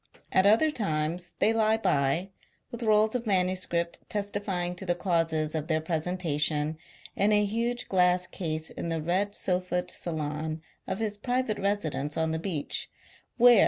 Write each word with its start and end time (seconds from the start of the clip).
At 0.31 0.47
other 0.47 0.71
times 0.71 1.33
they 1.37 1.53
lie 1.53 1.77
by, 1.77 2.31
with 2.71 2.81
rolls 2.81 3.13
of 3.13 3.27
manuscript 3.27 3.99
testifying 4.09 4.73
to 4.77 4.85
the 4.87 4.95
causes 4.95 5.53
of 5.53 5.67
their 5.67 5.79
presentation, 5.79 6.79
in 7.15 7.31
a 7.31 7.45
huge 7.45 7.87
glass 7.87 8.25
case 8.25 8.71
in 8.71 8.89
the 8.89 9.03
red 9.03 9.35
sofa'd 9.35 9.91
salon 9.91 10.63
of 10.87 10.97
his 10.97 11.17
private 11.17 11.59
residence 11.59 12.17
on 12.17 12.31
the 12.31 12.39
beach, 12.39 12.89
where 13.37 13.59
M. 13.59 13.59